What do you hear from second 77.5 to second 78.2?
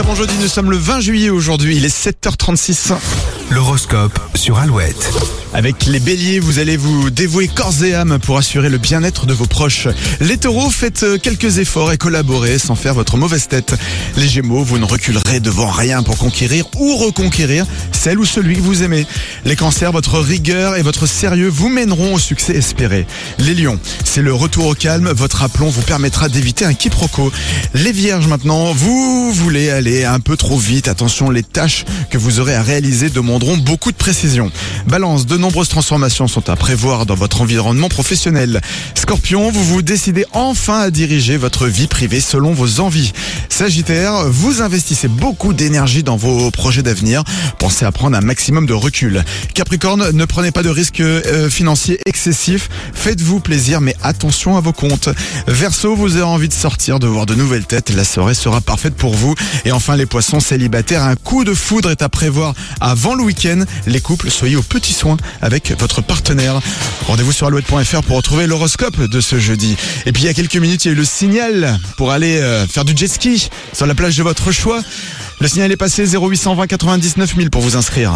vous inscrire.